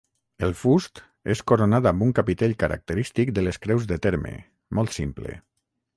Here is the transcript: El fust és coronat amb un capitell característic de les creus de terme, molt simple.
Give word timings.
El 0.45 0.53
fust 0.61 1.01
és 1.33 1.43
coronat 1.51 1.89
amb 1.91 2.05
un 2.07 2.15
capitell 2.21 2.57
característic 2.63 3.33
de 3.39 3.47
les 3.49 3.61
creus 3.67 3.89
de 3.93 4.03
terme, 4.07 4.33
molt 4.79 4.99
simple. 5.01 5.37